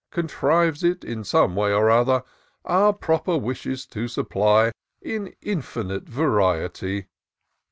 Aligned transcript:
Contrives 0.09 0.83
it 0.83 1.03
in 1.03 1.23
some 1.23 1.55
way 1.55 1.71
or 1.71 1.91
other. 1.91 2.23
Our 2.65 2.91
proper 2.91 3.37
wishes 3.37 3.85
to 3.85 4.07
supply 4.07 4.71
In 4.99 5.35
infinite 5.43 6.09
variety. 6.09 7.05